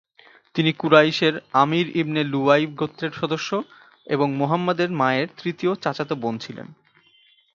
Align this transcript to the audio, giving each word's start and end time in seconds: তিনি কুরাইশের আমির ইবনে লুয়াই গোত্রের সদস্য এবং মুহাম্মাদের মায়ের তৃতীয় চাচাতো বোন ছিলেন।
তিনি 0.55 0.71
কুরাইশের 0.73 1.33
আমির 1.53 1.87
ইবনে 1.97 2.21
লুয়াই 2.23 2.63
গোত্রের 2.75 3.11
সদস্য 3.11 3.49
এবং 4.07 4.27
মুহাম্মাদের 4.35 4.89
মায়ের 4.91 5.27
তৃতীয় 5.37 5.71
চাচাতো 5.75 6.15
বোন 6.15 6.35
ছিলেন। 6.37 6.67